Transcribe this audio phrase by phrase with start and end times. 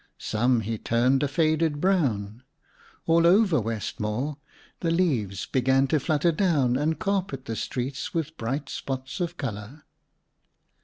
[0.17, 2.41] Some, he turned a faded brown.
[3.05, 4.37] All over Westmore,
[4.79, 9.83] the leaves began to flutter down and carpet the streets with bright spots of color.